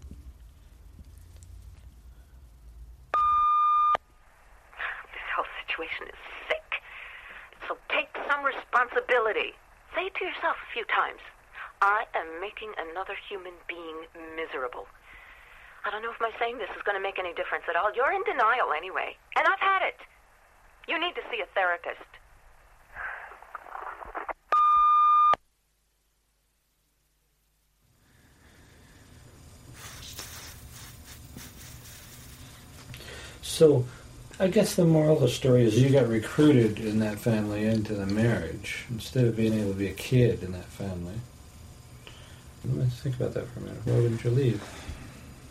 [5.13, 6.83] This whole situation is sick.
[7.67, 9.55] So take some responsibility.
[9.95, 11.21] Say it to yourself a few times.
[11.83, 14.05] I am making another human being
[14.37, 14.87] miserable.
[15.85, 17.89] I don't know if my saying this is going to make any difference at all.
[17.97, 19.97] You're in denial anyway, and I've had it.
[20.87, 22.05] You need to see a therapist.
[33.61, 33.85] So,
[34.39, 37.93] I guess the moral of the story is you got recruited in that family into
[37.93, 41.17] the marriage instead of being able to be a kid in that family.
[42.65, 43.81] Let's think about that for a minute.
[43.85, 44.63] Why wouldn't you leave?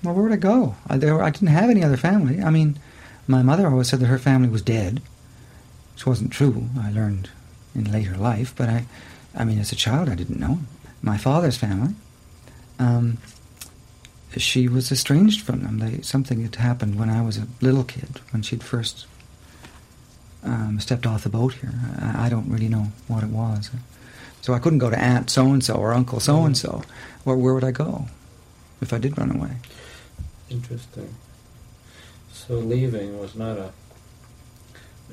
[0.04, 0.76] Well, where would I go?
[0.88, 2.41] I, there, I didn't have any other family.
[2.41, 2.80] I mean,
[3.28, 5.04] my mother always said that her family was dead,
[5.93, 6.65] which wasn't true.
[6.82, 7.30] I learned
[7.76, 8.86] in later life, but I,
[9.36, 10.62] I mean, as a child, I didn't know.
[11.04, 11.93] My father's family,
[12.80, 13.19] um,
[14.38, 15.80] she was estranged from them.
[15.80, 19.08] They, something had happened when I was a little kid, when she'd first
[20.43, 21.74] um, stepped off the boat here.
[21.99, 23.72] I, I, don't really know what it was.
[24.41, 26.84] So I couldn't go to Aunt so and so or Uncle so and so.
[27.24, 28.08] Where, where would I go
[28.82, 29.51] if I did run away?
[30.49, 31.14] Interesting.
[32.32, 33.72] So leaving was not a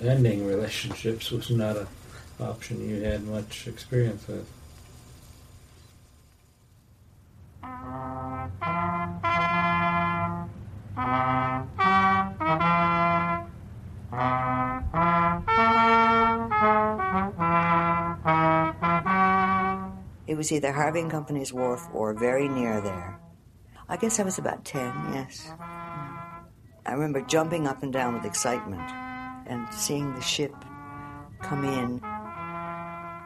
[0.03, 1.86] ending relationships was not an
[2.38, 4.47] option you had much experience with.
[20.47, 23.18] Was either Harvey Company's wharf or very near there.
[23.88, 24.80] I guess I was about 10,
[25.12, 25.51] yes.
[25.59, 28.88] I remember jumping up and down with excitement
[29.49, 30.55] and seeing the ship
[31.42, 32.01] come in.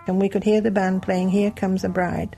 [0.06, 2.36] And we could hear the band playing Here Comes the Bride.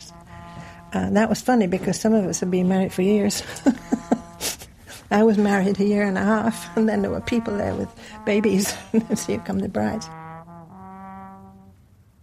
[0.93, 3.45] Uh, that was funny because some of us had been married for years.
[5.12, 7.89] I was married a year and a half, and then there were people there with
[8.26, 8.74] babies.
[9.28, 10.09] Here come the brides.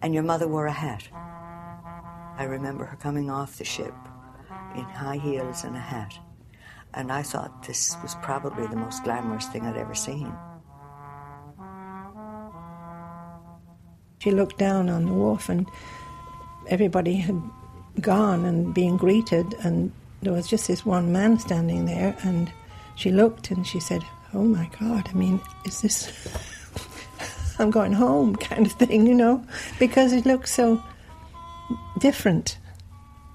[0.01, 1.07] And your mother wore a hat.
[2.39, 3.93] I remember her coming off the ship
[4.73, 6.17] in high heels and a hat.
[6.93, 10.33] And I thought this was probably the most glamorous thing I'd ever seen.
[14.19, 15.67] She looked down on the wharf and
[16.67, 17.41] everybody had
[17.99, 22.49] gone and being greeted and there was just this one man standing there and
[22.95, 24.01] she looked and she said,
[24.33, 26.09] Oh my God, I mean, is this
[27.59, 29.45] I'm going home kind of thing, you know,
[29.77, 30.81] because it looked so
[31.99, 32.57] different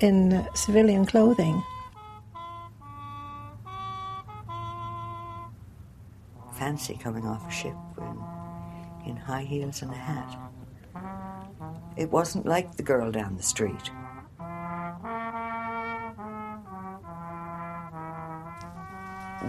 [0.00, 1.62] in civilian clothing.
[6.54, 10.38] Fancy coming off a ship in, in high heels and a hat.
[11.96, 13.90] It wasn't like the girl down the street.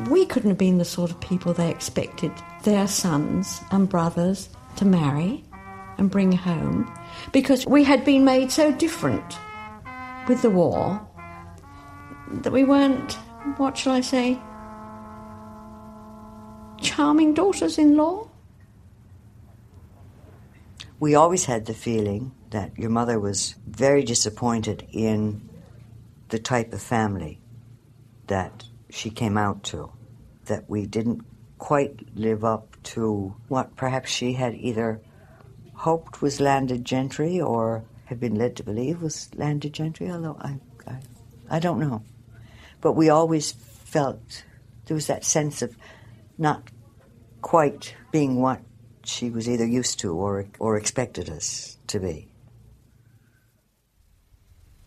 [0.10, 2.32] We couldn't have been the sort of people they expected
[2.64, 5.44] their sons and brothers to marry
[5.98, 6.92] and bring home
[7.32, 9.38] because we had been made so different
[10.28, 11.06] with the war
[12.32, 13.14] that we weren't,
[13.58, 14.40] what shall I say,
[16.82, 18.28] charming daughters in law.
[21.00, 25.50] We always had the feeling that your mother was very disappointed in
[26.30, 27.40] the type of family
[28.28, 29.92] that she came out to,
[30.46, 31.26] that we didn't
[31.58, 35.02] quite live up to what perhaps she had either
[35.86, 40.58] hoped was landed gentry or had been led to believe was landed gentry, although I,
[40.88, 40.98] I,
[41.48, 42.02] I don't know.
[42.82, 44.44] But we always felt
[44.88, 45.78] there was that sense of
[46.40, 46.72] not
[47.42, 48.62] quite being what
[49.04, 52.30] she was either used to or, or expected us to be.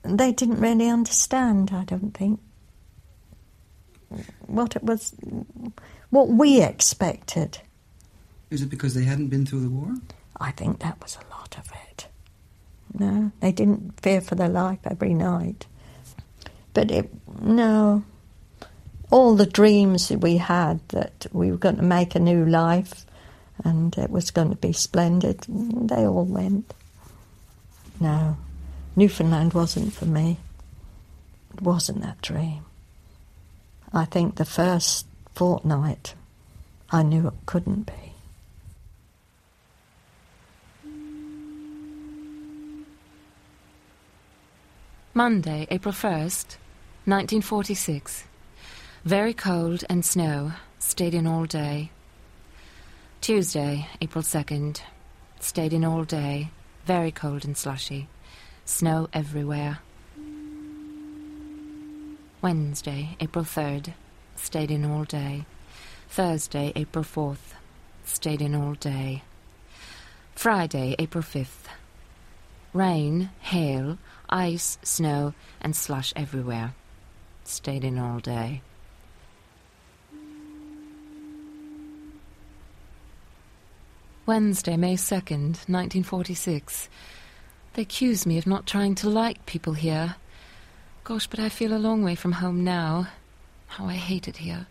[0.03, 2.41] They didn't really understand, I don't think,
[4.49, 5.15] what it was,
[6.11, 7.61] what we expected.
[8.51, 9.95] Is it because they hadn't been through the war?
[10.41, 12.07] I think that was a lot of it.
[12.95, 15.67] No, they didn't fear for their life every night.
[16.75, 17.11] But it,
[17.41, 18.05] no,
[19.11, 23.05] all the dreams that we had that we were going to make a new life
[23.65, 26.73] and it was going to be splendid, they all went.
[28.01, 28.37] No,
[28.95, 30.39] Newfoundland wasn't for me.
[31.55, 32.65] It wasn't that dream.
[33.93, 36.15] I think the first fortnight
[36.91, 38.08] I knew it couldn't be.
[45.19, 46.59] Monday, April 1st,
[47.05, 48.23] 1946.
[49.05, 50.53] Very cold and snow.
[50.79, 51.91] Stayed in all day.
[53.21, 54.81] Tuesday, April 2nd.
[55.41, 56.51] Stayed in all day.
[56.87, 58.07] Very cold and slushy.
[58.65, 59.81] Snow everywhere.
[62.41, 63.95] Wednesday, April 3rd.
[64.37, 65.47] Stayed in all day.
[66.09, 67.57] Thursday, April 4th.
[68.05, 69.25] Stayed in all day.
[70.37, 71.67] Friday, April 5th.
[72.73, 73.99] Rain, hail,
[74.29, 76.75] ice, snow, and slush everywhere.
[77.45, 78.63] Stayed in all day.
[84.27, 86.91] Wednesday, May 2nd, 1946.
[87.73, 90.17] They accuse me of not trying to like people here.
[91.03, 93.09] Gosh, but I feel a long way from home now.
[93.69, 94.67] How I hate it here.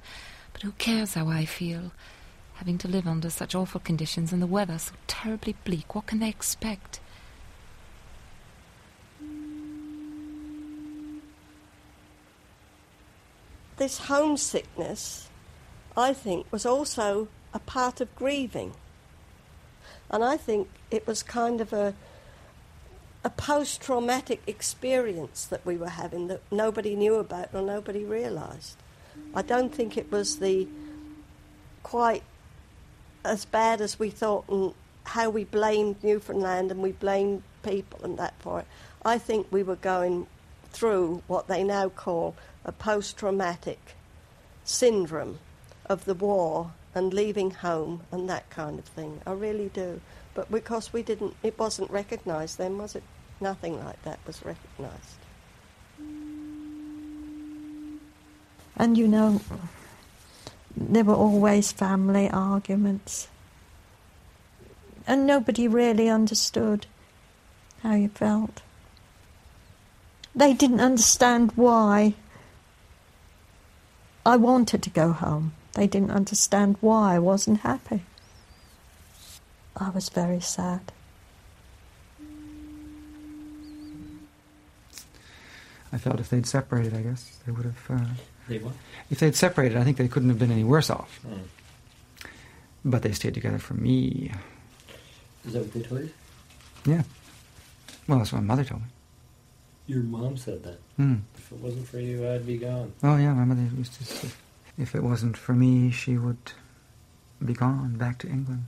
[0.54, 1.92] But who cares how I feel?
[2.56, 6.20] Having to live under such awful conditions and the weather so terribly bleak, what can
[6.20, 7.00] they expect?
[13.88, 15.30] This homesickness,
[15.96, 18.74] I think, was also a part of grieving.
[20.12, 21.94] And I think it was kind of a,
[23.24, 28.76] a post traumatic experience that we were having that nobody knew about or nobody realised.
[29.34, 30.68] I don't think it was the
[31.82, 32.24] quite
[33.24, 34.74] as bad as we thought and
[35.06, 38.68] how we blamed Newfoundland and we blamed people and that for it.
[39.06, 40.28] I think we were going
[40.74, 42.36] through what they now call
[42.68, 43.96] a post traumatic
[44.64, 45.40] syndrome
[45.86, 49.22] of the war and leaving home and that kind of thing.
[49.26, 50.02] I really do.
[50.34, 53.04] But because we didn't, it wasn't recognised then, was it?
[53.40, 55.18] Nothing like that was recognised.
[58.76, 59.42] And you know,
[60.76, 63.28] there were always family arguments.
[65.08, 66.86] And nobody really understood
[67.82, 68.62] how you felt.
[70.36, 72.16] They didn't understand why
[74.28, 75.54] I wanted to go home.
[75.72, 78.02] They didn't understand why I wasn't happy.
[79.78, 80.92] I was very sad.
[85.94, 87.86] I felt if they'd separated, I guess they would have.
[87.90, 88.06] Uh,
[88.50, 88.74] They what?
[89.10, 91.20] If they'd separated, I think they couldn't have been any worse off.
[91.26, 92.28] Hmm.
[92.84, 94.34] But they stayed together for me.
[95.46, 96.12] Is that what they told you?
[96.86, 97.04] Yeah.
[98.10, 98.88] Well, that's what my mother told me.
[99.88, 100.80] Your mom said that.
[100.98, 101.16] Hmm.
[101.48, 102.92] If it wasn't for you, I'd be gone.
[103.04, 104.28] Oh yeah, my mother used to say,
[104.78, 106.52] if it wasn't for me, she would
[107.44, 108.66] be gone back to England.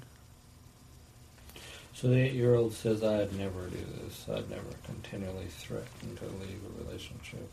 [1.93, 4.25] So the eight-year-old says, "I'd never do this.
[4.29, 7.49] I'd never continually threaten to leave a relationship."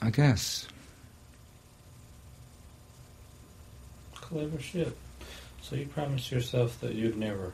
[0.00, 0.66] I guess.
[4.14, 4.96] Clever shit.
[5.60, 7.52] So you promised yourself that you'd never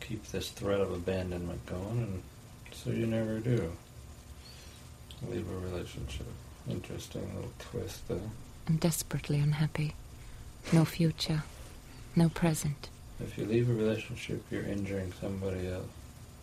[0.00, 2.22] keep this threat of abandonment going, and
[2.74, 3.72] so you never do
[5.28, 6.26] leave a relationship.
[6.68, 8.30] Interesting little twist, though.
[8.68, 9.94] I'm desperately unhappy.
[10.72, 11.42] No future.
[12.14, 12.88] No present.
[13.20, 15.86] If you leave a relationship, you're injuring somebody else.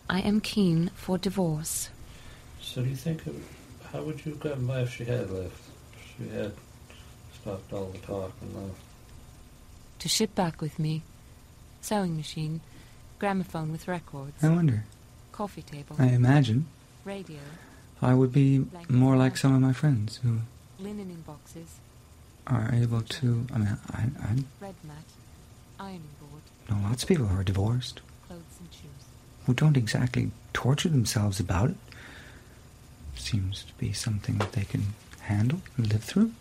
[0.10, 1.90] I am keen for divorce.
[2.62, 3.36] So do you think, of,
[3.92, 5.62] how would you have gotten by if she had left?
[5.94, 6.54] If she had
[7.42, 8.80] stopped all the talk and left?
[10.00, 11.04] To ship back with me.
[11.82, 12.62] Sewing machine.
[13.20, 14.44] Gramophone with records.
[14.44, 14.84] I wonder.
[15.32, 15.96] Coffee table.
[16.00, 16.66] I imagine
[17.04, 17.40] Radio.
[18.06, 20.42] I would be more like some of my friends who
[20.80, 21.80] Linen in boxes.
[22.46, 23.48] are able to.
[23.52, 25.04] I mean, I, I Red mat.
[25.80, 26.44] Ironing board.
[26.70, 29.02] know lots of people who are divorced Clothes and shoes.
[29.48, 31.78] who don't exactly torture themselves about it.
[33.16, 36.32] Seems to be something that they can handle and live through.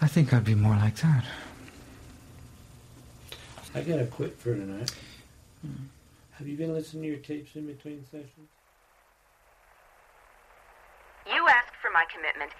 [0.00, 1.24] I think I'd be more like that.
[3.74, 4.92] I gotta quit for tonight.
[5.62, 5.86] Hmm.
[6.38, 8.50] Have you been listening to your tapes in between sessions?
[11.30, 12.50] You asked for my commitment.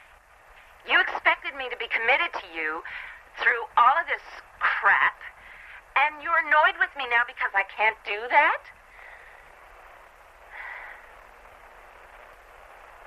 [0.89, 2.87] You expected me to be committed to you
[3.43, 4.23] through all of this
[4.63, 5.19] crap,
[5.99, 8.63] and you're annoyed with me now because I can't do that?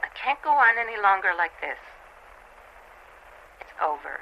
[0.04, 1.80] I can't go on any longer like this.
[3.62, 4.20] It's over.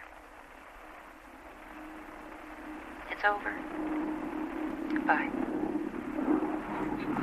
[3.09, 3.53] It's over.
[4.93, 5.44] Goodbye.